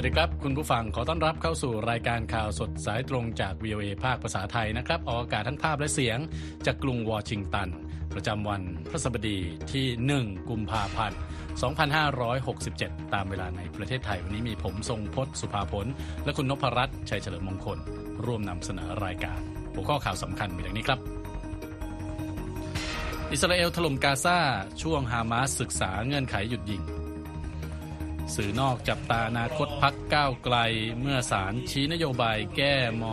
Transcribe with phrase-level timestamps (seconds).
[0.00, 6.18] สวัสดีครับ คุณผู้ฟังขอต้อนรับเข้าสู่รายการข่าวสดสายตรงจาก VOA ภาคภาษาไทยนะครับ ออกอากาศทั้งภาพและเสียง
[6.66, 7.68] จากกรุงวอชิงตัน
[8.14, 9.38] ประจำวันพฤหัสบดี
[9.72, 9.86] ที่
[10.20, 11.18] 1 กุมภาพันธ์
[12.16, 15.86] 2567 ตามเวลาในประเทศไทย วันนี้มีผมทรงพศสุภาพล
[16.24, 17.78] และคุณนพรัตน์ชัยเฉลิมมงคล
[18.24, 19.40] ร่วมนำเสนอรายการ
[19.74, 20.98] หัวข้อข่าวสำคัญมีดังนี้ครับ
[23.32, 24.38] อิสราเอลถล่มกาซา
[24.82, 26.84] ช่วงฮามาสศึกษาเงื่อนไขหยุดยิง
[28.36, 30.56] สื่อนอกจับตาอนาคตพักก้าวไกล
[31.00, 33.04] เมื่อศาลชี้นโยบายแก้ม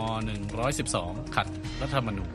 [0.68, 1.48] 112 ขัด
[1.80, 2.32] รัฐธรรมนูญ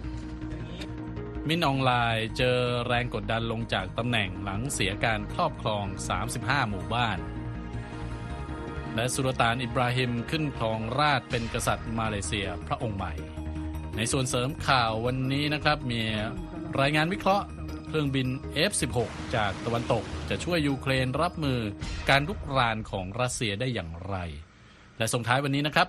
[1.48, 2.58] มินออนไลน์เจอ
[2.88, 5.86] แรงกดดันลงจากตำแหน่งหลังเสียการครอบครอง
[6.28, 7.18] 35 หมู่บ้าน
[8.96, 13.14] และสุลต่านอิบราฮิมขึ้นครองราชเป็นกษัตริย์มาเลเซียพระองค์ใหม่
[13.98, 16.02] ในส่วนเสริมข่าววันนี้นะครับมี
[16.82, 17.46] รายงานวิเคราะห์
[17.94, 18.30] เครื่องบิน
[18.70, 18.98] F-16
[19.36, 21.60] จากตะวันตก จะช่วยยูเครนรับมือ
[22.10, 24.16] การลุกรานของรัสเซียได้อย่างไร
[24.98, 25.88] และส่งท้ายวันนี้นะครับ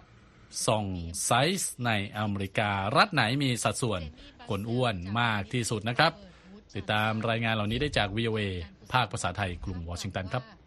[0.66, 0.84] ส่อง
[1.24, 4.00] ไซส์ในอเมริกา รัฐไหนมีสัดส่วน
[4.48, 6.12] คนอ้วนมากที่สุดนะครับ
[6.76, 8.40] ติดตามรายงานเหล่านี้ได้จาก VOA
[8.92, 10.63] ภาคภาษาไทยกรุงวอชิงตันครับ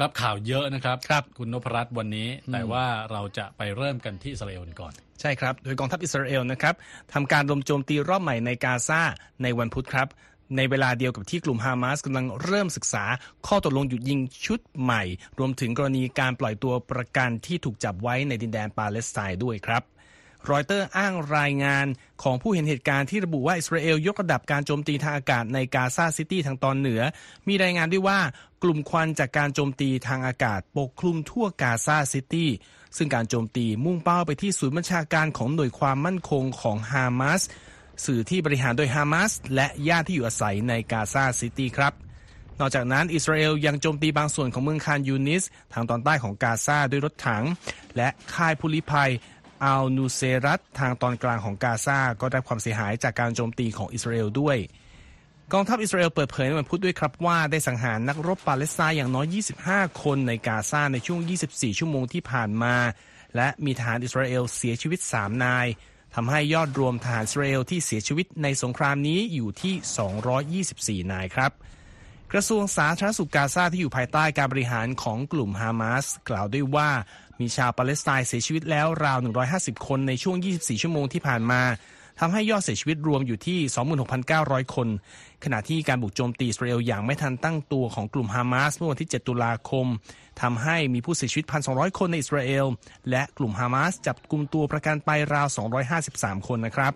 [0.00, 6.74] ครับข่าวเยอะนะครับครับคุณนพรัตน์วันนี้ แต่ว่าเราจะไปเริ่มกันที่อิสราเอลก่อน ใช่ครับ โดยกองทัพอิสราเอลนะครับ
[7.12, 9.00] ทำการระดมโจมตีรอบใหม่ในกาซา
[9.42, 10.08] ในวันพุธครับ
[10.56, 13.04] ในเวลาเดียวกับที่กลุ่มฮามาสกำลังเริ่มศึกษา
[13.46, 15.02] ข้อตกลงหยุดยิงชุดใหม่
[15.38, 19.82] รวมถึงกรณีการปล่อยตัวประกันที่ถูกจับไว้ในดินแดนปาเลสไตน์ด้วยครับ
[20.50, 21.86] รอยเตอร์อ้างรายงาน
[22.22, 27.02] ของผู้เห็นเหตุการณ์ที่ระบุว่า อิสราเอลยกระดับการโจมตีทางอากาศในกาซาซิตี้ทางตอนเหนือ
[27.48, 28.18] มีรายงานด้วยว่า
[28.62, 32.50] กลุ่มควันจากการโจมตีทางอากาศปกคลุมทั่วกาซาซิตี้
[32.96, 37.42] ซึ่งการโจมตีมุ่งเป้าไปที่ศูนย์บัญชาการของหน่วยความมั่นคงของฮามาส
[38.04, 41.92] สื่อที่บริหารโดยฮามาสและญาติที่อยู่อาศัยในกาซาซิตี้ครับ
[42.60, 47.44] นอกจากนั้น อิสราเอลยังโจมตีบางส่วนของเมืองคานยูนิส ทางตอนใต้ของกาซาด้วยรถถัง
[47.96, 49.10] และค่ายผู้ลี้ภัย
[49.64, 54.56] อัลนูเซรัตทางตอนกลางของกาซาก็ได้ความเสียหายจากการโจมตีของอิสราเอลด้วย
[55.52, 59.26] กองทัพอิสราเอลเปิดเผยในวันพุธด้วยครับว่าได้สังหารนักรบปาเลสไตน์อย่างน้อย
[59.66, 61.20] 25 คนในกาซาในช่วง
[61.50, 62.74] 24 ชั่วโมงที่ผ่านมา
[63.36, 65.66] และมีทหารอิสราเอลเสียชีวิต 3 นาย
[66.14, 71.52] ทำให้ยอดรวมทหารอิสราเอลที่เสียชีวิตในสงครามนี้อยู่ที่ 224 นายครับ
[72.32, 76.90] กระทรวงสาธารณสุขกาซาที่อยู่ภายใต้การบริหารของกลุ่มฮามาสกล่าวด้วยว่า
[77.40, 79.18] มีชาวปาเลสไตน์เสียชีวิตแล้วราว
[79.52, 81.62] 150 คนในช่วง 24 ชั่วโมงที่ผ่านมา
[82.20, 83.58] ทำให้ยอดเสียชีวิตรวมอยู่ที่
[84.66, 84.88] 26,900 คน
[85.44, 89.86] ขณะที่การบุกโจมตีอิสราเอลอย่างไม่ทันตั้งตัวของกลุ่มฮามาสเมื่อวันที่ 7 ตุลาคม
[90.42, 92.66] ทำให้มีผู้เสียชีวิต 1,200 คนในอิสราเอล
[93.10, 95.48] และกลุ่มฮามาสจับกลุ่มตัวประกันไปราว
[95.98, 96.92] 253 คนนะครับ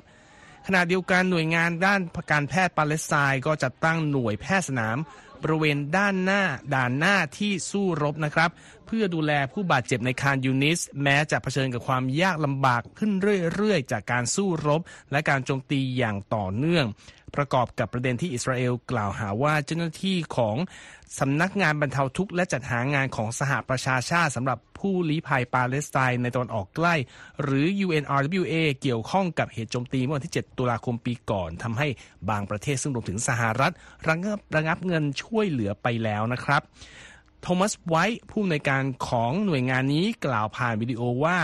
[0.66, 2.00] ขณะเดียวกันหน่วยงานด้าน
[2.32, 4.96] การแพทย์ปาเลสไตน์ก็จัดตั้งหน่วยแพทย์สนาม
[5.44, 6.42] บริเวณด้านหน้า
[6.74, 8.50] ด่านหน้าที่สู้รบนะครับ
[8.86, 13.12] เพื่อดูแลผู้บาดเจ็บในคานยูนิส แม้จะเผชิญกับความยากลำบากขึ้น
[13.54, 14.80] เรื่อยๆ จากการสู้รบ
[15.12, 16.86] และการโจมตีอย่างต่อเนื่อง
[17.34, 20.56] ประกอบกับประเด็นที่อิสราเอลกล่าวหาว่าเจ้าหน้าที่ของ
[21.20, 26.94] สำนักงานบรรเทาทุกข์และจัดหางานของสหประชาชาติสำหรับผู้ลี้ภัยปาเลสไตน์ในตอนออกใกล้
[27.42, 31.88] หรือ UNRWA เกี่ยวข้องกับเหตุโจมตีเมื่อวันที่ 7 ตุลาคมปีก่อนทำให้
[32.30, 33.72] บางประเทศซึ่งรวมถึงสหรัฐ
[34.08, 36.62] ระงับระงับเงินช่วยเหลือไปแล้วนะครับ
[37.42, 41.38] โทมัสไวท์ผู้อำนวยการของหน่วยงานนี้กล่าวผ่านวิดีโอว่า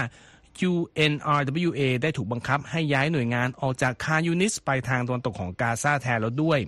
[0.69, 6.59] UNRWA ได้ถูกบังคับให้ย้ายหน่วยงานออกจากคานยูนิสไปทางตะวันตกของกาซาแทนแล้วด้วย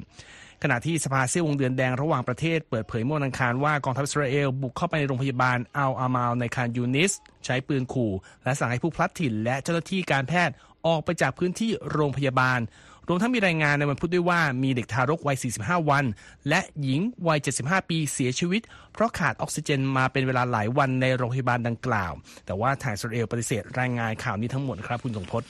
[0.63, 7.13] ขณะที่สภาเสี้ยววงเดือนแดงระหว่างประเทศเปิดเผยเมื่อวันอังคารว่ากองทัพอิสราเอลบุกเข้าไปในโรงพยาบาลอัลอามาลในคานยูนิส
[7.45, 8.13] ใช้ปืนขู่
[8.45, 10.55] และสั่งให้ผู้พลัดถิ่นและเจ้าหน้าที่การแพทย์
[10.87, 12.61] ออกไปจากพื้นที่โรงพยาบาล
[13.09, 16.05] รวมทั้งมีรายงานในวันพุธด้วยว่ามีเด็กทารกวัย 45 วัน
[16.49, 22.13] และหญิงวัย 75 ปีเสียชีวิต เพราะขาดออกซิเจนมาเป็นเวลาหลายวันในโรงพยาบาลดังกล่าว
[22.47, 25.49] แต่ว่าทางอิสราเอลปฏิเสธรายงานข่าวนี้ทั้งหมดครับคุณสงพจน์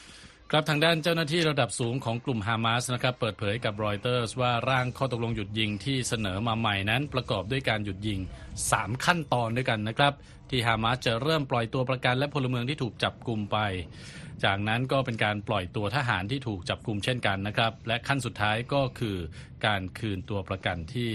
[0.51, 8.21] ครับทางด้านเจ้าหน้าที่ระดับสูงของกลุ่มฮามาสนะครับเปิดเผยกับรอยเตอร์สว่าร่างข้อตกลงหยุดยิงที่เสนอมาใหม่นั้นประกอบด้วยการหยุดยิง
[8.63, 10.13] 3 ขั้นตอนด้วยกันนะครับ
[10.51, 13.59] ที่ฮามาสจะเริ่มปล่อยตัวประกันและพลเมืองที่ถูกจับกลุ่มไป
[14.45, 19.17] จากนั้นก็เป็นการปล่อยตัวทหารที่ถูกจับกลุ่มเช่นกันนะครับ และขั้นสุดท้ายก็คือ
[19.67, 21.11] การคืนตัวประกันที่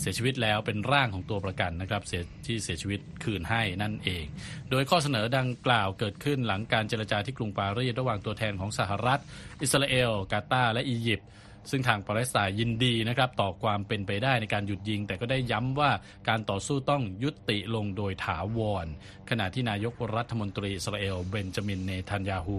[0.00, 2.02] เสียชีวิตแล้วเป็นร่างของตัวประกันนะครับ
[2.46, 4.24] ที่เสียชีวิตคืนให้นั่นเอง
[4.70, 9.20] โดยข้อเสนอดังกล่าวเกิดขึ้นหลังการเจรจาที่กรุงปารีสระหว่างตัวแทนของสหรัฐ
[9.62, 11.28] อิสราเอล กาตาร์และอียิปต์
[11.70, 15.90] ซึ่งทางปาเลสไตน์ยินดีนะครับต่อความเป็นไปได้ในการหยุดยิง แต่ก็ได้ย้ำว่า
[16.28, 18.86] การต่อสู้ต้องยุติลงโดยถาวร
[19.30, 22.58] ขณะที่นายกรัฐมนตรีอิสราเอลเบนจามินเนทันยาฮู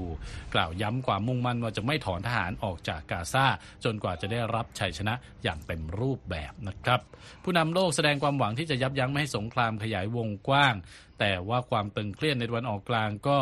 [0.53, 3.45] กล่าวย้ำความมุ่งมั่นว่าจะไม่ถอนทหารออกจากกาซา
[3.83, 5.13] จนกว่าจะได้รับชัยชนะ
[5.43, 6.99] อย่างเต็มรูปแบบนะครับ
[7.43, 10.75] ผู้นำโลกแสดงความหวังที่จะยับยั้งไม่ให้สงครามขยายวงกว้าง
[11.19, 13.37] แต่ว่าความตึงเครียดในวันออกกลางก็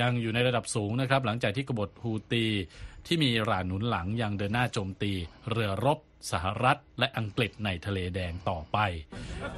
[0.00, 2.46] ยังอยู่ในระดับสูงนะครับหลังจากที่กบฏฮูตี
[3.06, 5.12] ที่มีอิรานหนุนหลังยังเดินหน้าโจมตี
[5.50, 5.98] เรือรบ
[6.32, 8.78] สหรัฐ และอังกฤษในทะเลแดงต่อไป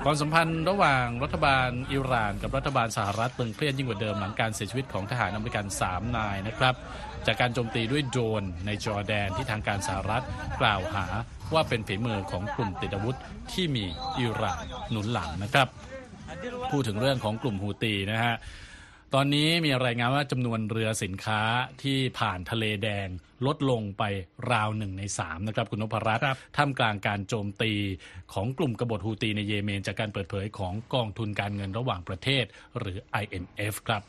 [0.05, 6.75] ความสัมพันธ์ระหว่างรัฐบาลอิหร่าน กับรัฐบาลสหรัฐตึงเครียดยิ่งกว่าเดิมหลังการเสียชีวิตของทหารอเมริกัน 3 นายนะครับ
[7.27, 10.25] จากการโจมตีด้วยโดรนในจอร์แดนที่ทางการสหรัฐ
[10.61, 11.07] กล่าวหา
[11.55, 13.17] ว่าเป็นฝีมือของกลุ่มติดอาวุธ
[13.53, 13.85] ที่มี
[14.19, 14.59] อิหร่าน
[14.91, 15.69] หนุนหลังนะครับ
[16.71, 18.35] พูดถึงเรื่องของกลุ่มฮูตีนะฮะ
[19.15, 21.41] ตอนนี้มีรายงานว่าจำนวนเรือสินค้า
[21.83, 23.09] ที่ผ่านทะเลแดง
[23.47, 24.03] ลดลงไป
[24.53, 26.25] ราวหนึ่งในสามนะครับคุณนพรัตน์
[26.57, 27.73] ท่ามกลางการโจมตี
[28.33, 32.45] ของกลุ่มกบฏฮูตีในเยเมน จากการเปิดเผยของกองทุนการเงินระหว่างประเทศ
[32.79, 34.03] หรือ IMF ครับ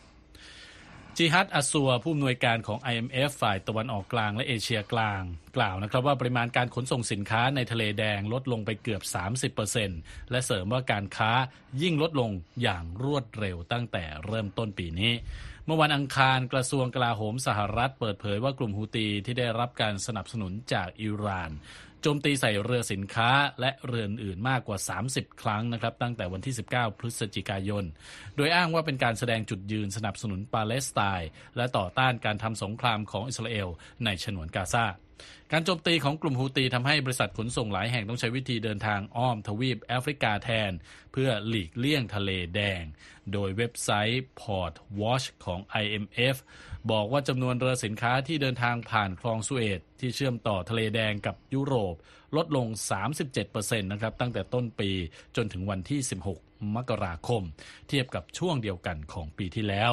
[1.20, 5.22] จิฮัดอัสัวผู้อำนวยการของ IMF ฝ่ายตะวันออกกลางและเอเชียกลาง
[5.58, 9.02] กล่าวนะครับว่าปริมาณการขนส่งสินค้าในทะเลแดงลดลงไปเกือบ
[9.68, 11.32] 30%และเสริมว่าการค้า
[11.82, 12.32] ยิ่งลดลง
[12.62, 15.14] อย่างรวดเร็วตั้งแต่เริ่มต้นปีนี้
[15.66, 21.52] เมื่อวันอังคารกระทรวงกลาโหมสหรัฐเปิดเผยว่ากลุ่มฮูตีที่ได้รับการสนับสนุนจากอิหร่าน
[22.02, 23.30] โจมตีใส่เรือสินค้า
[23.62, 24.78] และเรืออื่นมากกว่า
[25.10, 27.84] 30 ครั้งนะครับ ตั้งแต่วันที่ 19 พฤศจิกายน
[28.36, 33.68] โดยอ้างว่าเป็นการแสดงจุดยืนสนับสนุนปาเลสไตน์และต่อต้านการทำสงครามของอิสราเอล
[34.06, 34.86] ในฉนวนกาซา
[35.52, 40.72] การโจมตีของกลุ่มฮูตีทำให้บริษัทขนส่งหลายแห่งต้องใช้วิธีเดินทางอ้อมทวีปแอฟริกาแทน
[41.12, 42.84] เพื่อหลีกเลี่ยงทะเลแดง
[43.34, 46.36] โดยเว็บไซต์ Port Watch ของ IMF
[46.92, 51.96] บอกว่าจำนวนเรือสินค้าที่เดินทางผ่านคลองสุเอตที่เชื่อมต่อทะเลแดงกับยุโรป
[52.36, 52.68] ลดลง
[53.24, 54.90] 37%นะครับตั้งแต่ต้นปี
[55.36, 56.00] จนถึงวันที่
[56.34, 57.44] 16 มกราคม
[57.88, 59.92] เทียบกับช่วงเดียวกันของปีที่แล้ว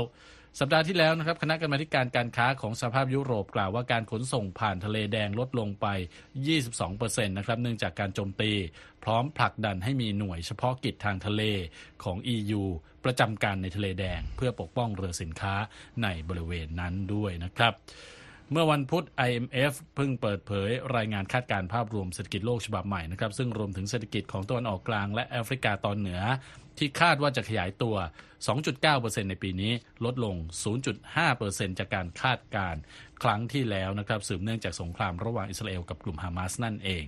[0.61, 5.87] สัปดาห์ที่แล้วนะครับคณะกรรมาการการค้าของสภาพยุโรปกล่าวว่าการขนส่งผ่านทะเลแดงลดลงไป
[6.59, 8.53] 22%นะครับเนื่องจากการโจมตี
[9.05, 11.43] พร้อมผลักดันให้มีหน่วยเฉพาะกิจทางทะเล
[12.05, 12.63] ของ EU
[13.05, 15.55] ประจำการในทะเลแดง เพื่อปกป้องเรือสินค้า
[16.03, 17.73] ในบริเวณนั้นด้วยนะครับ
[18.57, 26.21] เมื่อวันพุธ IMF เพิ่งเปิดเผยรายงานคาดการณ์ภาพรวมเศรษฐกิจโลกฉบับใหม่นะครับซึ่งรวมถึงเศรษฐกิจของตะวันออกกลางและแอฟริกาตอนเหนือ
[26.79, 27.97] ที่คาดว่าจะขยายตัว
[28.63, 29.73] 2.9%ในปีนี้
[30.05, 30.37] ลดลง
[31.09, 32.81] 0.5%จากการคาดการณ์
[33.23, 37.05] ครั้งที่แล้วนะครับสืบเนื่องจากสงครามระหว่างอิสราเอลกับกลุ่มฮามาสนั่นเอง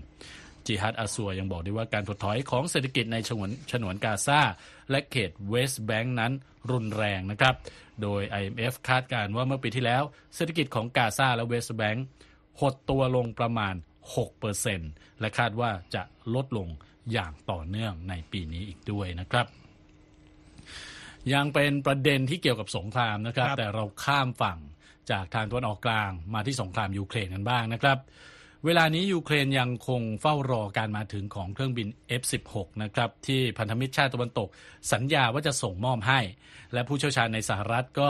[0.66, 4.40] จิฮัดอาซัวยังบอกด้วยว่าการถดถอยของเศรษฐกิจในฉนวนฉนวนกาซา
[4.90, 6.32] และเขตเวสต์แบงก์นั้น
[6.70, 7.54] รุนแรงนะครับ
[8.02, 10.02] โดย IMF คาดการณ์ว่าเมื่อปีที่แล้ว
[10.34, 12.06] เศรษฐกิจของกาซาและเวสต์แบงก์
[12.60, 13.74] หดตัวลงประมาณ
[14.46, 16.02] 6%และคาดว่าจะ
[16.34, 16.68] ลดลง
[17.12, 19.46] อย่างต่อเนื่องในปีนี้อีกด้วยนะครับ
[21.34, 24.58] ยังเป็นประเด็นที่เกี่ยวกับสงครามนะครับแต่เราข้ามฝั่ง
[25.10, 27.98] จากทางตะวันออกกลางมาที่สงครามยูเครนกันบ้างนะครับ
[28.66, 31.88] เวลานี้ยูเครนยังคงเฝ้ารอการมาถึงของเครื่องบิน
[32.20, 34.48] F16 นะครับที่พันธมิตรชาติตะวันตก
[34.92, 36.20] สัญญาว่าจะส่งมอบให้
[36.72, 38.08] และผู้เชี่ยวชาญในสหรัฐก็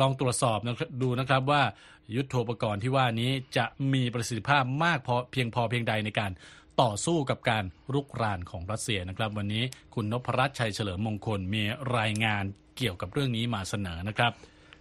[0.00, 0.58] ลองตรวจสอบ
[1.02, 1.62] ดูนะครับว่า
[2.14, 6.30] ยุทโธปกรณ์ที่ว่านี้จะมีประสิทธิภาพมากพอเพียงพอเพียงใดในการ
[6.82, 7.64] ต่อสู้กับการ
[7.94, 9.64] รุกรานของรัสเซียนะครับ วันนี้
[9.94, 11.62] คุณนพรัตน์ชัยเฉลิมมงคลมี
[11.98, 12.44] รายงาน
[12.76, 14.32] เกี่ยวกับเรื่องนี้มาเสนอนะครับ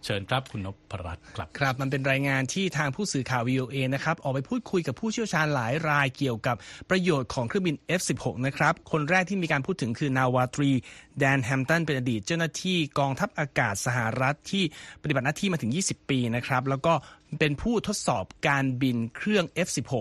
[0.06, 6.56] เชิญครับคุณนพรัตน์ครับครับ มันเป็นรายงานที่ทางผู้สื่อข่าว VOA นะครับออกไปพูดคุยกับผู้เชี่ยวชาญหลายรายเกี่ยวกับ
[6.90, 10.72] ประโยชน์ของเครื่องบิน F16 นะครับ คนแรกที่มีการพูดถึงคือนาวาตรี
[11.20, 14.64] แดนแฮมตันเป็นอดีตเจ้าหน้าที่กองทัพอากาศสหรัฐที่
[15.04, 16.94] ปฏิบัติหน้าที่มาถึง 20 ปีนะครับแล้วก็
[17.40, 19.92] เป็นผู้ทดสอบการบินเครื่อง F16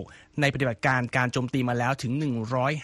[0.41, 2.13] ในปฏิบัติการการโจมตีมาแล้วถึง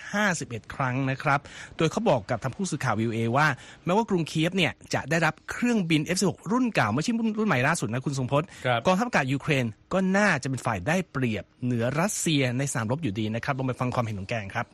[0.00, 1.40] 151 ครั้งนะครับ
[1.76, 3.46] โดยเขาบอกกับทางผู้สื่อข่าววิวเอว่า
[3.84, 8.48] แม้ว่ากรุงเคียฟเนี่ยจะได้รับเครื่องบิน F16 รุ่นเก่า ไม่ใช่รุ่นใหม่ล่าสุดนะคุณทรงพจน์
[8.86, 14.68] กองทัพอากาศยูเครนก็น่าจะเป็นฝ่ายได้เปรียบเหนือรัสเซียในสนามรบอยู่ดีนะครับลองไปฟังความเห็นของแกครับ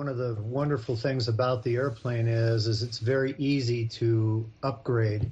[0.00, 4.08] One of the wonderful things about the airplane is, is it's very easy to
[4.70, 5.22] upgrade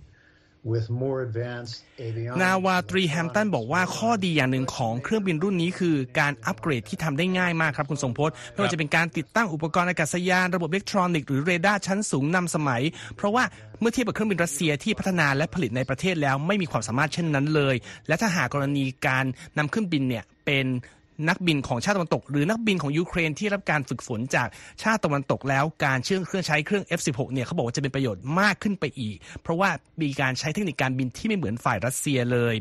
[2.43, 12.83] นาวาตรีแฮมตันบอกว่าข้อดีอย่างหนึ่งของเครื่องบินรุ่นนี้คือการอัปเกรดที่ทำได้ง่ายมากครับคุณทรงพจน์ไม่ว่าจะเป็นการติดตั้งอุปกรณ์อากาศยานระบบอิเล็กทรอนิกส์หรือเรดาร์ชั้นสูงนำสมัย
[13.17, 13.45] เพราะว่า
[13.81, 17.75] เมื่อเทียบกับเครื่องบินรัสเซียที่พัฒนาและผลิตในประเทศแล้วไม่มีความสามารถเช่นนั้นเลย
[18.09, 19.25] และถ้าหากกรณีการ
[19.59, 20.67] นำเครื่องบินเนี่ยเป็น
[21.29, 24.49] นักบินของชาติตะวันตก หรือนักบินของยูเครนที่รับการฝึกฝนจาก
[24.83, 29.71] ชาติตะวันตกแล้วการเชื่อมเครื่องใช้เครื่อง F16 เนี่ยเขาบอกว่าจะเป็นประโยชน์มากขึ้นไปอีก เพราะว่า
[30.03, 32.55] มีการใช้เทคนิคการบินที่ไม่เหมือนฝ่ายรัสเซียเลย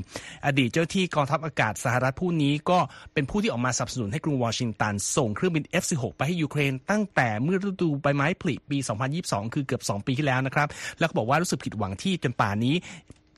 [0.45, 2.79] อดีตเจ้าหน้าที่กองทัพอากาศสหรัฐผู้นี้ก็
[3.13, 8.77] เป็นผู้ที่ออกมาสนับสนุนให้กรุงวอชิงตันส่งเครื่องบิน F16 ไปให้ยูเครน ตั้งแต่เมื่อฤดูใบไม้ผลิปี
[9.17, 10.67] 2022 คือเกือบ 2 ปีที่แล้วนะครับ
[10.99, 12.75] แล้วก็บอกว่ารู้สึกผิดหวังที่จนป่านนี้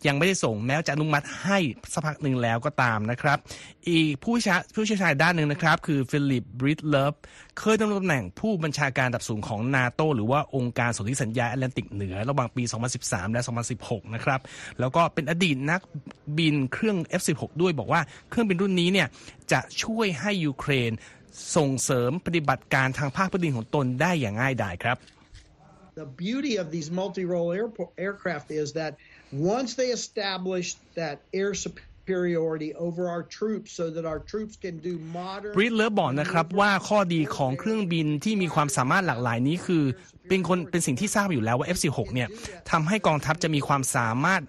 [0.08, 1.58] ยังไม่ได้ส่งแม้จะอนุมัติให้
[1.94, 3.38] สักพักหนึ่งแล้วก็ตามนะครับ
[3.89, 7.13] อีกผู้ชาผู้เชี่ยวชาญด้านหนึ่งนะครับ คือฟิลิปบริดเลิฟ
[7.60, 12.63] เคยดำรงตำแหน่งผู้บัญชาการระดับสูงของนาโตหรือว่าองค์การสนธิสัญญาแอตแลนติกเหนือ ระหว่างปี
[12.98, 13.41] 2013 และ
[13.77, 14.39] 2016 นะครับ
[14.79, 15.82] แล้วก็เป็นอดีตนัก
[16.38, 19.08] บินเครื่อง F16 ด้วยบอกว่าเครื่องบินรุ่นนี้เนี่ย
[19.51, 20.91] จะช่วยให้ยูเครน
[21.56, 24.98] ส่งเสริมปฏิบัติการทางภาคพื้นดินของตนได้อย่างง่ายดายครับ
[26.01, 27.50] The beauty of these multi-role
[28.06, 28.91] aircraft is that
[29.31, 30.67] once they establish
[31.00, 39.83] that air superiority over our troops so that our troops can do modern บริดเลิฟบอกนะครับว่าข้อดีของเครื่องบินที่มีความสามารถหลากหลายนี้คือ
[40.29, 42.29] เป็นคนเป็นสิ่งที่ทราบอยู่แล้วว่า F16 เนี่ย
[42.71, 44.41] ทำให้กองทัพจะมีความสามารถ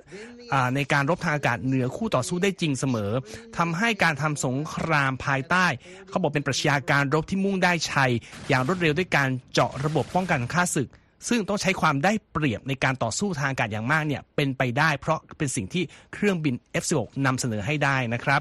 [0.74, 3.10] ในการรบทางอากาศเหนือคู่ต่อสู้ได้จริงเสมอ
[3.58, 5.66] ทำให้การทำสงครามภายใต้
[6.08, 8.12] เขาบอกเป็นปรัชญาการรบที่มุ่งได้ชัย
[8.48, 10.88] อย่างรวดเร็วด้วยการเจาะระบบป้องกันข้าศึก
[11.28, 15.84] ซึ่งต้องใช้ความได้เปรียบในการต่อสู้ทางอากาศอย่างมากเนี่ยเป็นไปได้เพราะเป็นสิ่งที่
[16.14, 18.40] เครื่องบิน F16 นำเสนอให้ได้นะครับ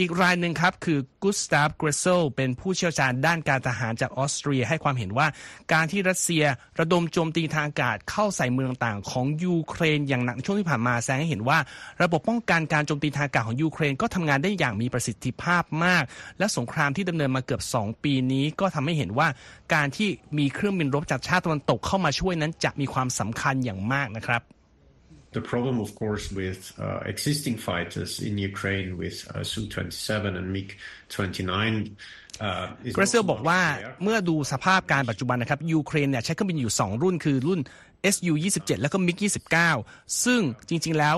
[0.00, 5.26] อีกรายหนึ่งครับ คือกุสตาฟเกรเซลเป็นผู้เชี่ยวชาญด้านการทหารจากออสเตรียให้ความเห็นว่า
[5.72, 6.44] การที่รัสเซีย
[6.78, 11.58] ระดมโจมตีทางอากาศเข้าใส่เมืองต่างของยูเครนอย่างหนักช่วงที่ผ่านมาแสดงให้เห็นว่า
[12.02, 16.04] ระบบป้องกันการโจมตีทางอากาศของยูเครนก็ทำงานได้อย่างมีประสิทธิภาพมาก
[16.38, 19.28] และสงครามที่ดำเนินมาเกือบ 2 ปีนี้ก็ทำให้เห็นว่า
[19.74, 24.42] การที่มีเครื่องบินรบจากชาติตะวันตกเข้ามาช่วยนั้นจะมีความสำคัญอย่างมากนะครับ
[25.32, 31.52] the problem, of course, with uh, existing fighters in Ukraine with uh, Su-27 and MiG-29
[32.94, 33.60] เกรเซลบอกว่า
[34.02, 37.60] เมื่อดูสภาพการปัจจุบันนะครับยูเครนเนี่ยใช้เครื่องบินอยู่ 2 รุ่นคือรุ่น
[38.14, 39.20] SU 27แล้วก็ MiG
[39.70, 41.16] 29ซึ่งจริง ๆ แล้ว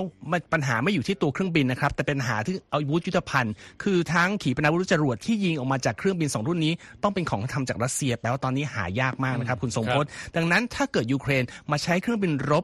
[0.53, 3.53] ปัญหาไม่อยู่ที่ตัวเครื่องบินนะครับ แต่เป็นปัญหาที่อาวุธยุทธภัณฑ์
[3.83, 12.63] คือทั้งขีปนาวุธจรวดที่ยิงออกมาจากเครื่องบิน 2 รุ่นนี้ ต้องเป็นของทำจากรัสเซียแปลว่าตอนนี้หายากมากนะครับ คุณสมพศดังนั้นถ้าเกิดยูเครนมาใช้เครื่องบินรบ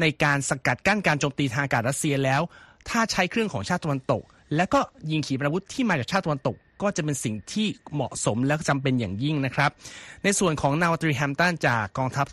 [0.00, 2.40] ในการสกัดกั้นการโจมตีทางอากาศรัสเซียแล้ว
[2.88, 4.22] ถ้าใช้เครื่องของชาติตะวันตก
[4.56, 9.70] และก็ยิงขีปนาวุธที่มาจากชาติตะวันตก ก็จะเป็นสิ่งที่เหมาะสมและจำเป็นอย่างยิ่งนะครับ
[10.24, 12.26] ในส่วนของนาวตรีแฮมตันจากกองทัพ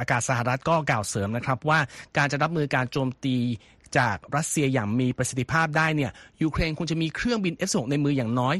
[0.00, 1.78] อากาศสหรัฐก็กล่าวเสริมนะครับว่า
[2.16, 3.36] การจะรับมือการโจมตี
[3.98, 6.10] จากรัสเซียอย่างมีประสิทธิภาพได้เนี่ย
[6.42, 8.56] ยูเครนควรจะมีเครื่องบิน F16 ในมืออย่างน้อย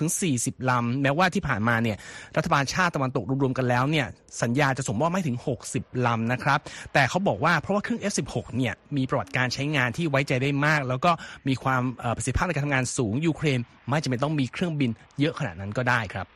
[0.00, 1.96] 36-40 ลำ แม้ว่าที่ผ่านมาเนี่ย
[2.36, 4.06] รัฐบาลชาติตะวันตกรวมๆกันแล้วเนี่ย
[4.42, 5.36] สัญญาจะส่งมอบไม่ถึง
[5.70, 6.58] 60 ลำนะครับ
[6.92, 11.10] แต่เขาบอกว่าเพราะว่าเครื่อง F16 เนี่ยมีประวัติการใช้งานที่ไว้ใจได้มาก แล้วก็
[11.48, 11.82] มีความ
[12.16, 13.58] ประสิทธิภาพในการทำงานสูงยูเครน
[13.88, 16.26] ไม่จำเป็นต้องมีเครื่องบินเยอะขนาดนั้นก็ได้ครับ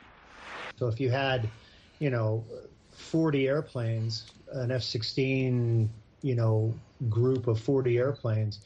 [0.78, 1.40] so if you had
[2.04, 2.28] you know
[3.10, 4.12] 40 airplanes
[4.60, 5.18] an F-16
[6.28, 6.56] you know
[7.16, 8.56] group of 40 airplanes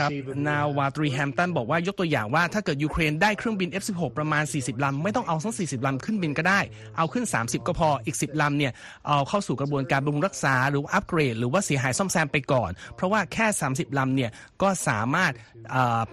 [0.00, 0.10] ครับ
[0.48, 6.60] นาวาตรีแฮมตันบอกว่ายกตัวอย่างว่าถ้าเกิดยูเครนได้เครื่องบิน F16 ประมาณ 40 ลำ ไม่ต้องเอาทั้ง 40 ลำขึ้นบินก็ได้
[6.96, 8.72] เอาขึ้น 30 ก็พออีก 10 ลำเนี่ย
[9.06, 14.30] เอาเข้าสู่กระบวนการบำรุงรักษาหรืออัปเกรด หรือว่าเสียหายซ่อมแซมไปก่อน เพราะว่าแค่ 30 ลำเนี่ย
[14.62, 15.32] ก็สามารถ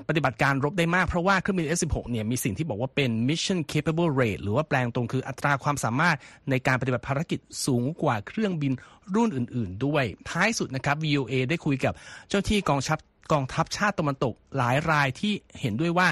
[0.09, 6.17] ปฏิบัติการรบได้มาก เพราะว่าเครื่องบิน F16 เนี่ยมีสิ่งที่บอกว่าเป็น mission capable rate หรือว่าแปลงตรงคืออัตราความสามารถ
[6.49, 8.73] ในการปฏิบัติภารกิจสูงกว่าเครื่องบิน
[9.15, 11.93] รุ่นอื่น ๆ ด้วย ท้ายสุดนะครับ VOA ได้คุยกับ
[12.29, 12.99] เจ้าที่กองทัพ
[13.33, 16.07] กองทัพชาติตะวันตกหลายรายที่เห็นด้วยว่า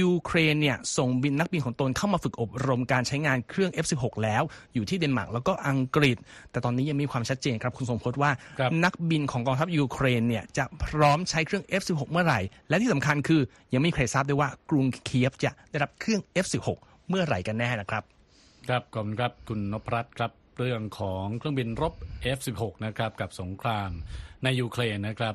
[0.00, 4.42] ยูเครนเนี่ยส่งบินนักบินของตนเข้ามาฝึกอบรมการใช้งานเครื่อง F16 แล้ว
[4.74, 6.16] อยู่ที่เดนมาร์กแล้วก็อังกฤษ
[6.50, 8.30] แต่ตอนนี้ยังมีความชัดเจนครับ คุณสมพศว่า
[8.84, 13.40] นักบินของกองทัพยูเครนเนี่ยจะพร้อมใช้เครื่อง F16 เมื่อไหร่ และที่สำคัญคือ
[13.72, 16.68] ยังไม่มีใครทราบด้วยว่ากรุงเคียฟจะได้รับเครื่อง F16
[17.08, 18.02] เมื่อไหร่กันแน่นะครับ
[18.68, 21.94] ครับขอบคุณครับคุณนพรัตน์ครับ เรื่องของเครื่องบินรบ
[22.38, 23.90] F16 นะครับกับสงคราม
[24.44, 25.34] ในยูเครนนะครับ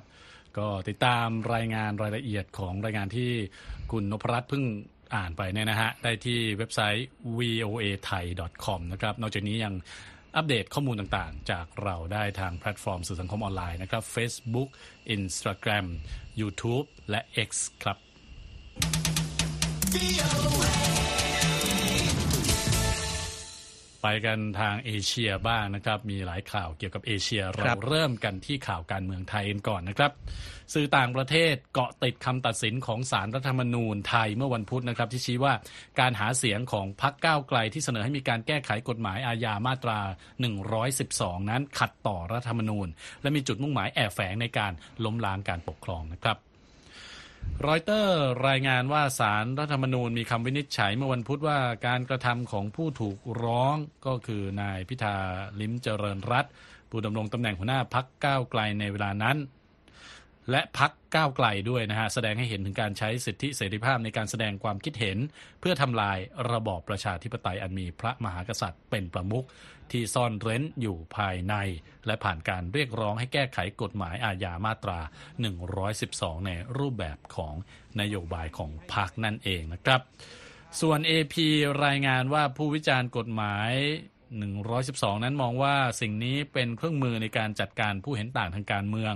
[0.58, 3.32] ก็ติดตามรายงานรายละเอียดของรายงานที่
[3.92, 4.64] คุณนพรัตน์เพิ่ง
[5.16, 7.08] อ่านไปเนี่ยนะฮะได้ที่เว็บไซต์
[7.38, 8.26] voa thai
[8.66, 9.74] com นะครับนอกจากนี้ยัง
[10.36, 14.70] อัปเดตข้อมูลต่างๆ จากเราได้ทางแพลตฟอร์มสื่อสังคมออนไลน์นะครับ Facebook
[15.16, 15.86] Instagram
[16.40, 17.50] YouTube และ X
[17.84, 17.98] ครับ
[24.10, 30.12] ไปกันทางเอเชียบ้างนะครับ มีหลายข่าวเกี่ยวกับเอเชียเราเริ่มกันที่ข่าวการเมืองไทยกันก่อนนะครับ
[30.74, 35.54] สื่อต่างประเทศเกาะติดคำตัดสินของสารรัฐธรรมนูญไทยเมื่อวันพุธนะครับ ที่ชี้ว่า
[36.00, 40.00] การหาเสียงของพรรคก้าวไกลที่เสนอให้มีการแก้ไขกฎหมายอาญามาตรา
[40.76, 42.88] 112 นั้นขัดต่อรัฐธรรมนูญ
[43.22, 44.72] และมีจุดมุ่งหมายแอบแฝงในการ
[45.04, 46.38] ล้มล้างการปกครองนะครับ
[47.68, 53.76] รอยเตอร์รายงานว่าสารรัฐธรรมนูญมีคำวินิจฉัยเมื่อวันพุธว่าการกระทำของผู้ถูกร้อง
[54.08, 55.16] ก็คือนายพิธา
[55.60, 56.46] ลิ้มเจริญรัต
[56.90, 59.38] ผู้ดำรงตำแหน่งหัวหน้าพักก้าวไกลในเวลานั้น
[60.52, 65.18] และพักก้าวไกลด้วยนะฮะแสดงให้เห็นถึงการใช้สิทธิเสรีภาพในการแสดงความคิดเห็น
[65.60, 66.18] เพื่อทำลาย
[66.52, 69.46] ระบอบประชาธิปไตยอันมีพระมหากษัตริย์เป็นประมุข
[69.92, 71.56] ที่ซ่อนเร้นอยู่ภายใน
[72.06, 75.00] และผ่านการเรียกร้องให้แก้ไขกฎหมายอาญามาตรา
[75.74, 77.54] 112 ในรูปแบบของ
[78.00, 80.02] นโยบายของพรรคนั่นเองนะครับ
[80.82, 81.36] ส่วน AP
[81.86, 83.72] รายงานว่าผู้วิจารณ์กฎหมาย
[84.48, 89.14] 112 นั้นมองว่าสิ่งนี้เป็นเครื่องมือในการจัดการผู้เห็นต่างทางการเมือง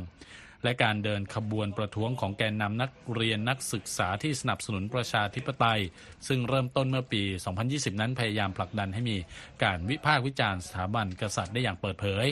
[0.63, 5.82] และการเดินขบวนประท้วงของแกนนำนักเรียนนักศึกษาที่สนับสนุนประชาธิปไตย
[6.27, 7.24] ซึ่งเริ่มต้นเมื่อปี
[7.62, 9.18] 2020 นั้นพยายามผลักดันให้มี
[9.63, 12.25] การวิพากษ์วิจารณ์สถาบันกษัตริย์ได้อย่างเปิดเผย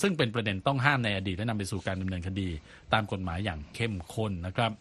[0.00, 2.48] ซึ่งเป็นประเด็นต้องห้ามในอดีตและนำไปสู่การดำเนินคดี
[2.92, 4.72] ตามกฎหมายอย่างเข้มข้นนะครับ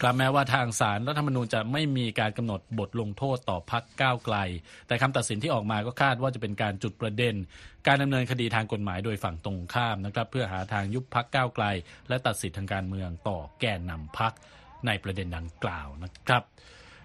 [0.00, 4.36] กลับแม้ว่าทางสารรัฐธรรมนูญจะไม่มีการกำหนดบทลงโทษต่อพักก้าวไกล
[4.86, 7.34] แต่คำตัดสินที่ออกมาก็คาดว่าจะเป็นการจุดประเด็น
[7.86, 11.64] การดำเนินคดีทางกฎหมายโดยฝั่งตรงข้ามนะครับเพื่อหาทางยุบพักก้าวไกล
[12.08, 14.32] และตัดสิทธิทางการเมืองต่อแกนนำพัก
[14.86, 16.42] ในประเด็นดังกล่าวนะครับ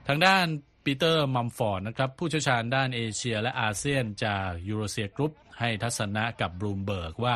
[0.07, 0.45] ทางด้าน
[0.83, 7.35] ปีเตอร์มัมฟอร์ดนะครับผู้เชี่ยวชาญด้านเอเชียและอาเซียนจาก Eurasia Group ให้ทัศนะกับบลูมเบิร์กว่า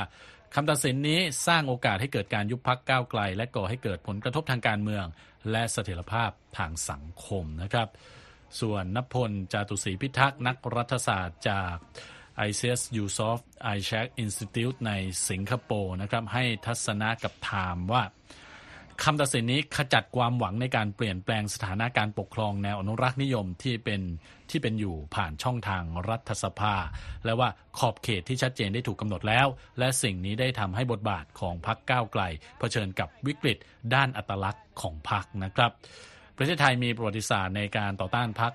[0.53, 5.05] คำตัดสินนี้สร้างโอกาสให้เกิดการยุบพักก้าวไกล และก่อให้เกิดผลกระทบทางการเมือง
[5.51, 7.87] และเสถียรภาพทางสังคมนะครับ
[8.61, 11.75] ส่วนนพลจาตุศรีพิทักษ์นักรัฐศาสตร์จาก
[12.47, 13.39] i c s u s o f
[13.75, 14.91] i c h e c Institute ใน
[15.29, 18.03] สิงคโปร์นะครับให้ทัศนะกับไทม์ว่า
[19.03, 24.01] คำตัดสินนี้ขจัดความหวังในการเปลี่ยนแปลงสถานะการปกครองแนวอนุรักษ์นิยมที่เป็น
[24.49, 26.75] ที่เป็นอยู่ผ่านช่องทางรัฐสภา
[27.25, 29.47] และว่าขอบเขตที่ชัดเจนได้ถูกกำหนดแล้ว
[29.79, 32.21] และสิ่งนี้ได้ทำให้บทบาทของพรรคก้าวไกล
[32.59, 33.57] เผชิญกับวิกฤต
[33.95, 35.71] ด้านอัตลักษณ์ของพรรคนะครับ
[36.37, 38.53] ประเทศไทยมีประวัติศาสตร์ในการต่อต้านพรรค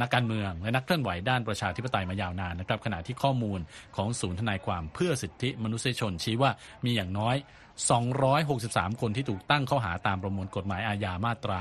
[0.00, 3.60] นักการเมืองและนักเคลื่อนไหวด้านประชาธิปไตยมายาวนานนะครับขณะที่ข้อมูล
[3.96, 6.50] ของศูนย์ทนายความเพื่อสิทธิมนุษยชนชี้ว่า
[6.84, 7.36] มีอย่างน้อย
[7.82, 11.60] 263 คนที่ถูกตั้งข้อหาตามประมวลกฎหมายอาญามาตรา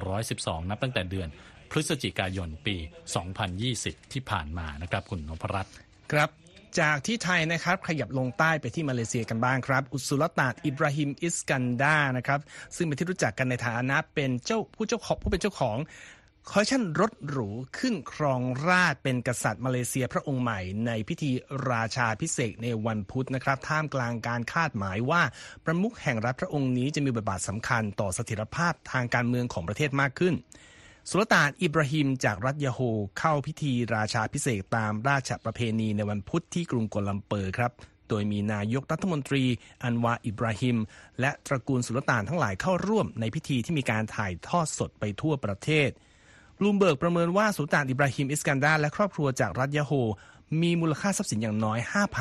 [0.00, 1.28] 112 นับตั้งแต่เดือน
[1.70, 2.76] พฤศจิกายนปี
[3.44, 5.74] 2020 ที่ผ่านมานะครับคุณนพรัตน์
[6.12, 6.30] ครับ
[6.80, 12.40] จากที่ไทยนะครับขยับลงใต้ไปที่มาเลเซียกันบ้างครับ อุสุลตาดอิบราฮิมอิสกันดานะครับ
[12.76, 15.76] ซึ่งเป็นที่รู้จักกันในฐานะเป็นเจ้าผู้เจ้าของผู้เป็นเจ้าของ
[16.52, 21.30] คอชันรถหรูขึ้นครองราชเป็นกษัตริย์มาเลเซียพระองค์ใหม่ ในพิธี
[21.70, 25.22] ราชาพิเศษในวันพุธนะครับ ท่ามกลางการคาดหมายว่า
[25.64, 30.34] ประมุขแห่งรัฐพระองค์นี้จะมีบทบาทสำคัญต่อเสถียรภาพทางการเมืองของประเทศมากขึ้น
[31.08, 32.80] สุลต่านอิบราฮิมจากรัฐยาโฮ
[33.18, 37.72] เข้าพิธีราชาพิเศษตามราชประเพณีในวันพุธที่กรุงกัวลัมเปอร์ครับ
[38.08, 39.44] โดยมีนายกรัฐมนตรี
[39.82, 40.76] อันวาอิบราฮิม
[41.20, 45.90] และตระกูลสุลต่านทั้งหลายเข้าร่วมในพิธีที่มีการถ่ายทอดสดไปทั่วประเทศ
[46.62, 49.92] ลูมเบิร์กประเมินว่าสุลต่านอิบราฮิมอิสกันดาและครอบครัวจากรัฐยะโฮร์
[50.62, 51.78] มีมูลค่าทรัพย์สินอย่างน้อย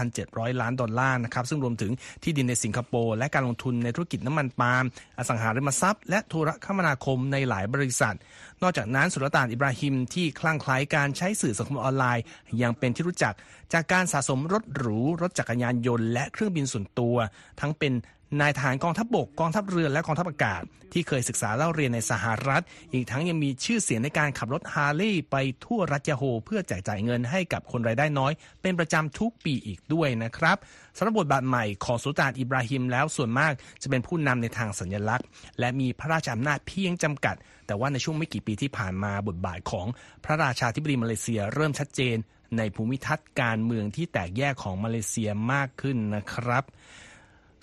[0.10, 1.92] 5,700 ล้านดอลลาร์นะครับ ซึ่งรวมถึง
[2.24, 4.84] ที่ดินในสิงคโปร์และการลงทุนในธุรกิจน้ำมันปาล์ม
[5.18, 8.16] อสังหาริมทรัพย์ และโทรคมนาคมในหลายบริษัท
[8.62, 12.24] นอกจากนั้นสุลต่านอิบราฮิมที่คลั่งไคล้การใช้สื่อสังคมออนไลน์
[12.62, 13.34] ยังเป็นที่รู้จัก
[13.74, 17.16] จากการสะสมรถหรู รถจักรยานยนต์ และเครื่องบินส่วนตัว
[17.60, 17.94] ทั้งเป็น
[18.42, 20.62] นายทหารกองทัพบกกองทัพเรือและกองทัพอากาศ
[20.94, 30.58] ที่เคยศึกษาเล่าเรียนในสหรัฐ อีกทั้งยังมีชื่อเสียงในการขับรถฮาร์เลย์ไปทั่วรัฐยาโฮเพื่อแจกจ่ายเงินให้กับคนรายได้น้อย เป็นประจำทุกปีอีกด้วยนะครับ
[30.98, 35.28] สำหรับบทบาทใหม่ของสุลต่านอิบราฮิมแล้วส่วนมากจะเป็นผู้นำในทางสัญลักษณ์
[35.60, 37.36] และมีพระราชอำนาจเพียงจำกัด
[37.68, 39.88] แต่ว่าในช่วงไม่กี่ปีที่ผ่านมาบทบาทของ
[40.26, 42.18] พระราชาธิบดีมาเลเซียเริ่มชัดเจน
[42.58, 46.64] ในภูมิทัศน์การเมืองที่แตกแยกของมาเลเซียมากขึ้นนะครับ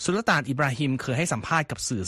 [0.04, 2.02] สุลต่านอิบราฮิมเคยให้สัมภาษณ์กับสื่อ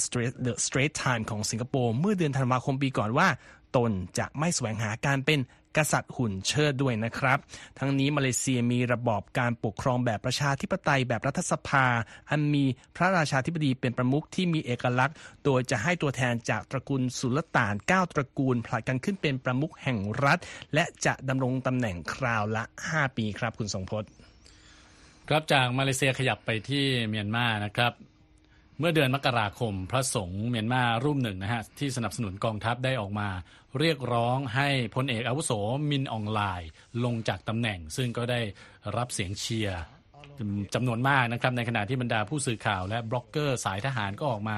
[0.46, 3.28] The Straits Times ของสิงคโปร์เมื่อเดือนธันวาคมปีก่อนว่า
[3.76, 5.40] ตนจะไม่แสวงหาการเป็น
[5.76, 7.38] กษัตริย์หุ่นเชิดด้วยนะครับ
[7.78, 11.86] ทั้งนี้มาเลเซียมีระบอบการปกครองแบบประชาธิปไตยแบบรัฐสภา
[12.30, 12.64] อันมี
[12.96, 20.38] พระราชาธิบดีเป็นประมุขที่มีเอกลักษณ์ โดยจะให้ตัวแทนจากตระกูลสุลต่าน 9 ตระกูลผลัดกันขึ้นเป็นประมุขแห่งรัฐ
[20.74, 24.10] และจะดำรงตำแหน่งคราวละ 5 ปีครับคุณทรงพจน์
[25.28, 27.92] ครับจากมาเลเซียขยับไปที่เมียนมานะครับ
[28.78, 33.28] เมื่อเดือนมกราคม พระสงฆ์เมียนมารูปหนึ่งนะฮะที่สนับสนุนกองทัพได้ออกมา
[33.78, 35.52] เรียกร้องให้พลเอกอาวุโส
[35.90, 36.68] มินอ่องหล่าย
[37.04, 38.40] ลงจากตำแหน่ง ซึ่งก็ได้
[38.96, 39.80] รับเสียงเชียร์
[40.74, 44.56] จำนวนมากนะครับในขณะที่บรรดาผู้สื่อข่าวและบล็อกเกอร์สายทหารก็ออกมา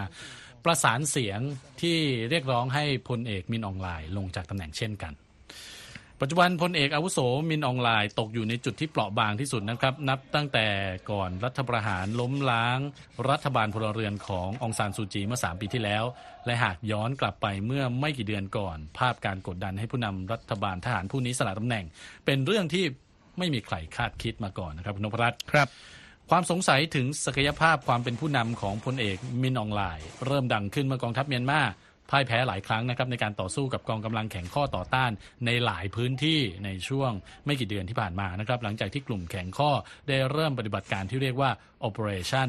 [0.64, 1.40] ประสานเสียง
[1.82, 1.98] ที่
[2.30, 5.12] เรียกร้องให้พลเอกมินอ่องหล่ายลงจากตำแหน่งเช่นกัน
[6.20, 7.18] ปัจจุบันพลเอกอาวุโส
[7.50, 10.66] มินอองไลน์ตกอยู่ในจุดที่เปราะบางที่สุดนะครับ นับตั้งแต่
[11.10, 12.78] ก่อนรัฐประหารล้มล้าง
[13.30, 16.04] รัฐบาลพลเรือนขององซานซูจีเมื่อ 3 ปีที่แล้ว
[16.46, 21.84] และหากย้อนกลับไปเมื่อไม่กี่เดือนก่อน ภาพการกดดันให้ผู้นำรัฐบาลทหารผู้นี้สละตำแหน่ง
[22.24, 22.84] เป็นเรื่องที่
[23.38, 25.68] ไม่มีใครคาดคิดมาก่อนนะครับคุณนพรัตน์ครับ
[26.30, 31.60] ความสงสัยถึงศักยภาพความเป็นผู้นำของพลเอกมินอองไลน์เริ่มดังขึ้นเมื่อกองทัพเมียนมา
[32.10, 35.10] พ่ายแพ้หลายครั้งนะครับในการต่อสู้กับกองกำลังแข็งข้อต่อต้าน
[35.46, 37.10] ในหลายพื้นที่ในช่วง
[37.46, 39.70] ไม่กี่เดือนที่ผ่านมานะครับหลังจากที่กลุ่มแข็งข้อ
[40.08, 41.50] ได้เริ่มปฏิบัติการที่เรียกว่า
[41.88, 42.48] Operation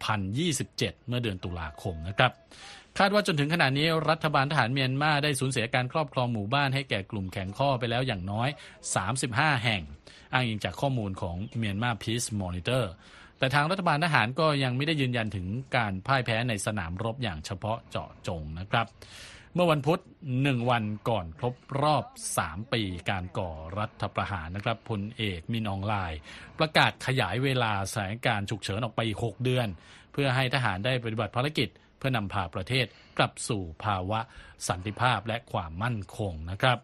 [0.00, 2.32] 1027 เมื่อเดือนตุลาคมนะครับ
[2.98, 8.48] คาดว่าจนถึงขณะนี้รัฐบาลทหารเมียนมาได้สูญเสียการครอบครองหมู่บ้านให้แก่กลุ่มแข็งข้อไปแล้วอย่างน้อย
[9.06, 9.82] 35 แห่ง
[10.32, 12.84] อ้างอิงจากข้อมูลของเมียนมา Peace Monitor
[13.42, 18.86] แต่ทางรัฐบาลทหารก็ยังไม่ได้ยืนยันถึงการพ่ายแพ้ในสนามรบอย่างเฉพาะเจาะจงนะครับ
[19.54, 20.00] เมื่อวันพุธ
[20.42, 22.04] หนึ่งวันก่อนครบรอบ
[22.38, 26.20] 3 ปีการก่อรัฐประหารนะครับพลเอกมินอองไลน์
[26.58, 29.68] ประกาศขยายเวลาสถานการณ์ฉุกเฉินออกไปอีก6เดือน
[30.12, 32.86] เพื่อให้ทหารได้ปฏิบัติภารกิจ เพื่อนำพาประเทศ
[33.18, 34.20] กลับสู่ภาวะ
[34.68, 36.78] สันติภาพและความมั่นคงนะครับ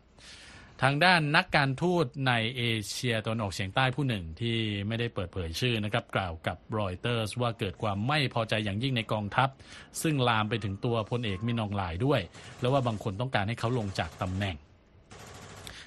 [0.83, 9.49] ทางด้านนักการทูตในเอเชียตะวันออกเฉียงใต้ผู้หนึ่งที่ไม่ได้เปิดเผยชื่อนะครับกล่าวกับรอยเตอร์สว่าเกิดความไม่พอใจอย่างยิ่งในกองทัพ
[10.03, 12.21] ซึ่งลามไปถึงตัวพลเอกมินอ่องหล่ายด้วย
[12.61, 14.57] แล้วว่าบางคนต้องการให้เขาลงจากตำแหน่ง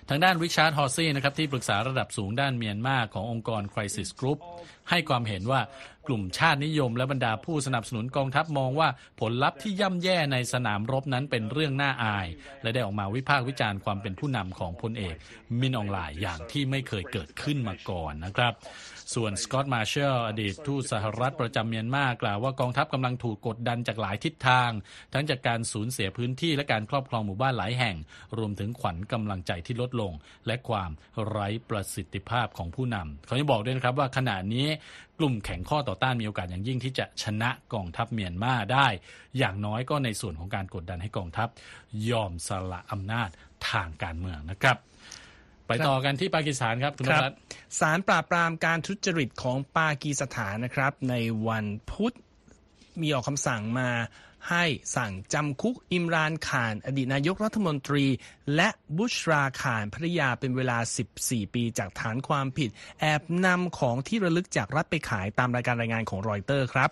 [0.10, 4.40] ทางด้านริชาร์ดฮอร์ซี่นะครับที่ปรึกษาระดับสูงด้านเมียนมาขององค์กร Crisis Group
[4.90, 5.62] ให้ความเห็นว่า
[6.08, 12.28] กลุ่มชาตินิยมและบรรดาผู้สนับสนุนกองทัพมองว่าผลลัพธ์ที่ย่ำแย่ในสนามรบนั้นเป็นเรื่องน่าอาย
[12.62, 15.16] และได้ออกมาวิพากษ์วิจารณ์ความเป็นผู้นำของพลเอก
[15.60, 18.54] มินอองหลายอย่างที่ไม่เคยเกิดขึ้นมาก่อนนะครับ
[19.14, 24.72] ส่วนสกอตต์มาเชลอดีตทูตสหรัฐประจำเมียนมากล่าวว่ากองทัพกำลังถูกกดดันจากหลายทิศทาง
[25.14, 27.96] ทั้งจากการสูญเสียพื้นที่และการครอบครองหมู่บ้านหลายแห่ง
[28.38, 30.14] รวมถึงขวัญกำลังใจที่ลดลง
[30.48, 30.92] และความ
[31.28, 34.68] ไร้ประสิทธิภาพของผู้นำเขายังบอกด้วยนะครับว่าขณะนี้
[35.20, 38.88] กลุ่มแข่งข้อต่อต้านมีโอกาสอย่างยิ่งที่จะชนะกองทัพเมียนมาได้
[39.38, 41.50] อย่างน้อยก็ในส่วนของการกดดันให้กองทัพ
[42.10, 43.30] ยอมสละอำนาจ
[43.70, 44.78] ทางการเมืองนะครับ
[45.72, 47.36] ไปต่อกันที่ปากีสถานครับคุณนครัรัตบ
[47.80, 51.16] สารปราบปรามการทุจริตของปากีสถานนะครับ ใน
[51.48, 52.14] วันพุธ
[53.02, 53.90] มีออกคำสั่งมา
[54.50, 58.06] ให้สั่งจำคุกอิมรานข่าน อดีตนายกรัฐมนตรี
[58.56, 60.78] และบุชราข่านภรรยาเป็นเวลา
[61.16, 66.90] 14 ปีจากฐานความผิด แอบนำของที่ระลึกจากรัฐไปขายตามรายการรายงานของรอยเตอร์ครับ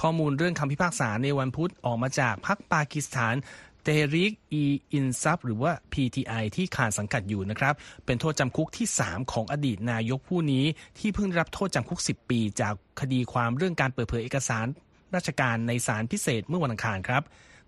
[0.00, 3.34] ข้อมูลเรื่องคำพิพากษาในวันพุธออกมาจากพรรคปากีสถาน
[3.82, 7.74] เตริกอีอินซับหรือว่า PTI ที่ขาดสังกัดอยู่นะครับ
[8.06, 10.64] เป็นโทษจำคุกที่ 3 ของอดีตนายกผู้นี้
[10.98, 14.66] ที่เพิ่งรับโทษจำคุก 10 ปี จากคดีความเรื่องการเปิดเผยเอกสาร
[15.14, 17.22] ราชการในศาลพิเศษเมื่อวันอังคารครับ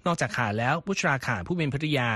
[0.07, 2.09] นอกจากขานแล้วบุชราขานผู้เป็นภริยา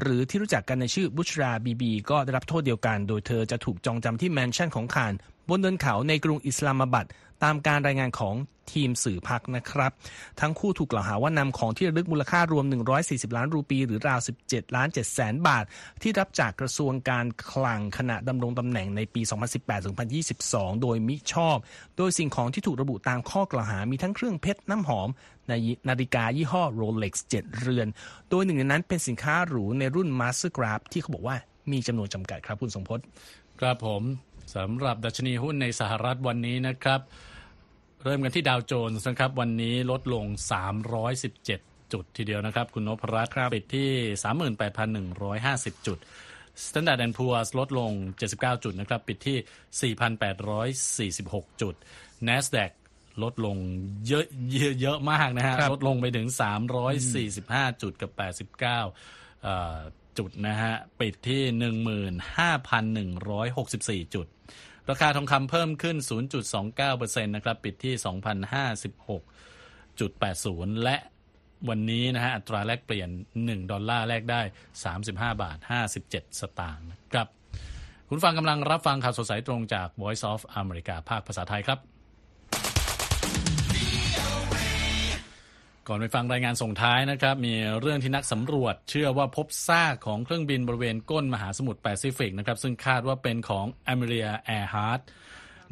[0.00, 5.14] หรือที่รู้จักกันในชื่อบุชราบีบี ก็ได้รับโทษเดียวกัน โดยเธอจะถูกจองจำที่แมนชั่นของขาน
[5.48, 7.08] บนเดินเขาในกรุงอิสลามบัด
[7.44, 8.36] ตามการรายงานของ
[8.72, 9.92] ทีมสื่อพักนะครับ
[10.40, 12.64] ทั้งคู่ถูกกล่าวหาว่านำของที่ระลึกมูลค่ารวม
[13.00, 15.64] 140 ล้านรูปี หรือราว 17 ล้าน7แสนบาท
[16.02, 19.22] ที่รับจากกระทรวงการคลังขณะดำรงตำแหน่งในปี
[20.02, 21.56] 2018-2022 โดยมิชอบ
[21.96, 25.08] โดยสิ่งของที่ถูกระบุตามข้อกล่าวหามีทั้งเครื่องเพชรน้ำหอม
[25.88, 27.88] นาฬิกายี่ห้อ Rolex 7เรือน
[28.30, 31.36] โดยหนึ่งในนั้นเป็นสินค้าหรูในรุ่น Mastercraft ที่เขาบอกว่า
[31.72, 33.00] มีจำนวนจำกัดครับคุณสมพศ
[33.60, 34.02] ครับผม
[34.54, 37.00] สำหรับดัชนีหุ้นในสหรัฐวันนี้นะครับ
[38.04, 40.26] เริ่มกันที่ดาวโจนส์นะครับ วันนี้ลดลง
[41.08, 43.90] 317 จุดทีเดียวนะครับ คุณนพรัตน์ครับปิดที่
[45.72, 45.98] 38,150 จุด
[46.64, 47.92] Standard and Poor's ลดลง
[48.28, 49.94] 79 จุดนะครับ ปิดที่
[51.20, 51.74] 4,846 จุด
[52.28, 52.70] NASDAQ
[53.22, 53.56] ลดลง
[54.08, 56.26] เยอะเยอะเยอะมากนะฮะครับลดลงไปถึง
[57.04, 58.10] 345 จุดกับ
[58.58, 58.60] 89
[59.42, 59.78] เอ่อ
[60.18, 61.42] จุดนะฮะ ปิดที่
[64.06, 64.26] 15,164 จุด
[64.90, 65.96] ราคาทองคำเพิ่มขึ้น
[66.60, 67.94] 0.29%นะครับ ปิดที่
[70.70, 70.96] 2,056.80 และ
[71.68, 73.08] วันนี้นะฮะ อัตราแลกเปลี่ยน
[73.40, 74.42] 1 ดอลลาร์แลกได้
[74.90, 75.58] 35 บาท
[75.98, 77.26] 57 สตางค์นะครับ
[78.08, 81.93] คุณฟังกำลังรับฟังข่าวสดสายตรงจาก Voice of America ภาคภาษาไทยครับ
[85.88, 95.00] ก่อนไปฟังรายงานส่งท้ายนะครับ มีเรื่องที่นักสำรวจ เชื่อว่าพบซากของเครื่องบินบริเวณก้นมหาสมุทรแปซิฟิกนะครับซึ่งคาดว่าเป็นของอมีเลียแอร์ฮาร์ต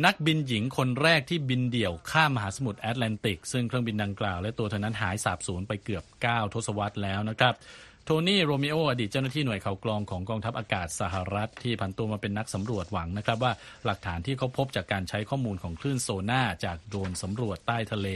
[0.04, 7.54] นักบินหญิงคนแรกที่บินเดี่ยวข้ามมหาสมุทรแอตแลนติก ซึ่งเครื่องบินดังกล่าวและตัวเธอนั้นหายสาบสูญไปเกือบ 9 ทศวรรษแล้วนะครับ
[8.04, 13.52] โทนี่โรมิโออดีตเจ้าหน้าที่หน่วยข่าวกรองของกองทัพอากาศสหรัฐที่ผันตัวมาเป็นนักสำรวจหวังนะครับว่า
[13.84, 18.08] หลักฐานที่เขาพบจากการใช้ข้อมูลของคลื่นโซน่าจากโดรนสำรวจใต้ทะเล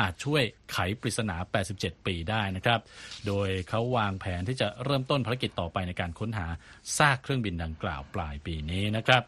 [0.00, 1.36] อาจช่วยไขปริศนา
[1.72, 2.80] 87 ปีได้นะครับ
[3.26, 6.46] โดยเขาวางแผนที่จะเริ่มต้นภารกิจต่อไปในการค้นหา
[6.98, 9.22] ซากเครื่องบินดังกล่าวปลายปีนี้นะครับ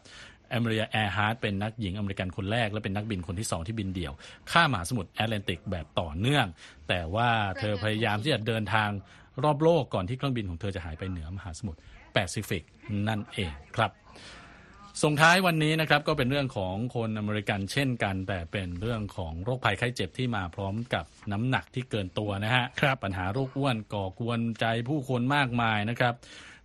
[0.49, 4.13] อมีเลียแอร์ฮาร์ตเป็นนักหญิงอเมริกันคนแรก และเป็นนักบินคนที่สองที่บินเดี่ยว
[4.51, 6.45] ข้ามมหาสมุทรแอตแลนติกแบบต่อเนื่อง
[6.89, 8.89] แต่ว่าเธอพยายามที่จะเดินทาง
[9.45, 11.79] รอบโลกก่อนที่เครื่องบินของเธอจะหายไปเหนือมหาสมุทร
[12.13, 12.63] แปซิฟิก
[13.07, 13.91] นั่นเองครับ
[15.03, 26.13] ส่งท้ายวันนี้นะครับก็เป็นเรื่องของคนอเมริกันเช่นกัน แต่เป็นเรื่องของโรคภัยไข้เจ็บที่มาพร้อมกับน้ำหนักที่เกินตัวนะฮะครับปัญหาโรคอ้วนก่อกวนใจผู้คนมากมายนะครับ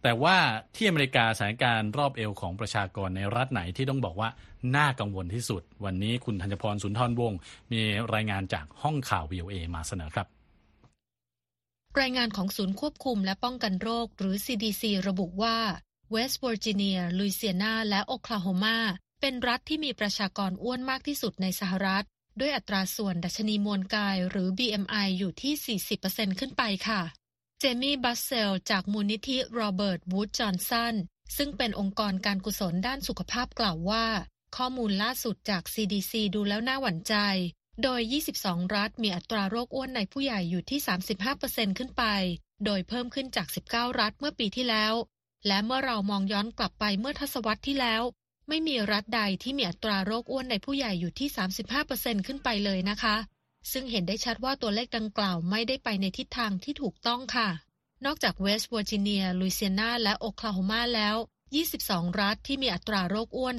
[0.03, 0.37] แต่ว่า
[0.75, 4.29] ที่อเมริกาสถานการณ์รอบเอวของประชากรในรัฐไหนที่ต้องบอกว่า
[4.77, 7.39] น่ากังวลที่สุด วันนี้คุณธัญพรสุนทรวงศ์
[7.73, 7.83] มี
[8.15, 10.36] รายงานจากห้องข่าว VOA มาเสนอครับ
[12.01, 15.59] รายงานของศูนย์ควบคุมและป้องกันโรค หรือ CDC ระบุว่า
[16.11, 18.79] เวสต์เวอร์จิเนียลุยเซียนา และโอคลาโฮมา
[19.21, 22.05] เป็นรัฐที่มีประชากรอ้วนมากที่สุดในสหรัฐ
[22.41, 27.03] ด้วยอัตราส่วนดัชนีมวลกายหรือ BMI อยู่ที่ 40%ขึ้นไปค่ะ
[27.59, 30.95] เจมี่บัสเซล จากมูลนิธิโรเบิร์ตวูดจอห์นสัน
[31.37, 34.07] ซึ่งเป็นองค์กรการกุศลด้านสุขภาพกล่าวว่า
[34.57, 37.15] ข้อมูลล่าสุดจาก CDC ดูแล้วน่าหวั่นใจ
[37.83, 38.01] โดย
[38.37, 40.81] 22 รัฐมีอัตราโรคอ้วนในผู้ใหญ่อยู่ที่
[41.29, 42.05] 35%ขึ้นไป
[42.65, 44.95] โดยเพิ่มขึ้นจาก 19 รัฐเมื่อปีที่แล้ว
[45.47, 48.03] และเมื่อเรามองย้อนกลับไปเมื่อทศวรรษที่แล้ว
[48.49, 51.29] ไม่มีรัฐใดที่มีอัตราโรคอ้วนในผู้ใหญ่อยู่ที่
[51.79, 53.17] 35%ขึ้นไปเลยนะคะ
[53.73, 57.49] ซึ่งเห็นได้ชัดว่าตัวเลขดังกล่าวไม่ได้ไปในทิศทางที่ถูกต้องค่ะ
[58.05, 61.17] นอกจากเวสต์เวอร์จิเนีย ลุยเซียนา และโอคลาโฮมาแล้ว
[61.67, 63.57] 22 รัฐที่มีอัตราโรคอ้วน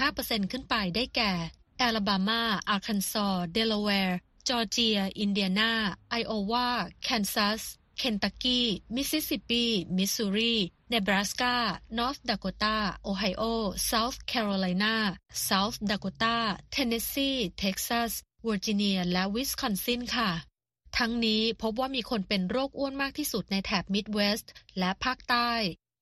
[0.00, 1.32] 35%ขึ้นไปได้แก่
[1.78, 5.72] แอลาบามา อาร์คันซอเดลาแวร์ จอร์เจีย อินเดียนา
[6.10, 6.68] ไอโอวา
[7.02, 7.62] แคนซัส
[7.98, 9.64] เคนตักกี้ มิสซิสซิปปี
[9.96, 10.56] มิสซูรี
[10.88, 11.56] เนบราสกา
[11.98, 13.42] นอร์ทดาโกตา โอไฮโอ
[13.86, 14.96] เซาท์แคโรไลนา
[15.44, 16.36] เซาท์ดาโกตา
[16.70, 18.12] เทนเนสซี เท็กซัส
[18.44, 20.30] เวอร์จิเนีย และวิสคอนซินค่ะ
[20.98, 25.50] ทั้งนี้พบว่ามีคนเป็นโรคอ้วนมากที่สุดในแถบมิดเวสต์และภาคใต้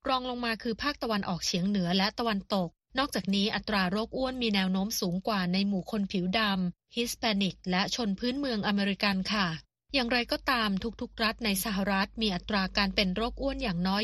[0.07, 9.47] รองลงมาคือภาคตะวันออกเฉียงเหนือและตะวันตก นอกจากนี้อัตราโรคอ้วนมีแนวโน้มสูงกว่าในหมู่คนผิวดำฮิสแปนิก และชนพื้นเมืองอเมริกันค่ะ
[9.93, 10.69] อย่างไรก็ตาม
[11.01, 14.03] ทุกๆ รัฐในสหรัฐมีอัตราการเป็นโรคอ้วนอย่างน้อย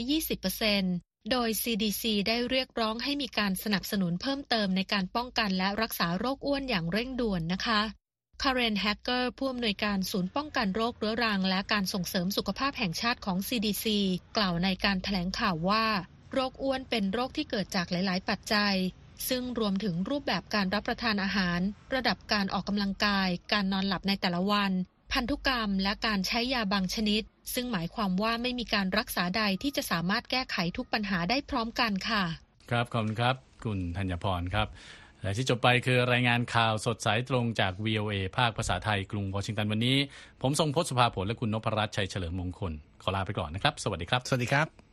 [0.65, 7.81] 20%โดย CDC ได้เรียกร้องให้มีการสนับสนุนเพิ่มเติมในการป้องกันและรักษาโรคอ้วนอย่างเร่งด่วนนะคะ
[8.41, 13.85] คาร์เรนแฮกเกอร์ผู้อำนวยการศูนย์ป้องกันโรคเรื้อรัง และการส่งเสริมสุขภาพแห่งชาติของ CDC
[14.37, 15.85] กล่าวในการแถลงข่าวว่า
[16.33, 18.75] โรคอ้วนเป็นโรคที่เกิดจากหลาย ๆ ปัจจัย
[19.29, 21.59] ซึ่งรวมถึงรูปแบบการรับประทานอาหาร
[21.95, 24.71] ระดับการออกกำลังกาย การนอนหลับในแต่ละวัน
[25.13, 27.21] พันธุกรรม และการใช้ยาบางชนิด
[27.53, 32.23] ซึ่งหมายความว่าไม่มีการรักษาใดที่จะสามารถแก้ไขทุกปัญหาได้พร้อมกันค่ะ
[32.71, 34.67] ครับขอบคุณครับคุณธัญพรครับ
[35.21, 39.97] และที่จบไปคือรายงานข่าวสดสายตรงจาก VOA ภาคภาษาไทยกรุงวอชิงตันวันนี้
[40.41, 44.92] ผมทรงพศสุภาผลและคุณนพรัตน์ชัยเฉลิมมงคล ขอลาไปก่อนนะครับ สวัสดีครับ สวัสดีครับ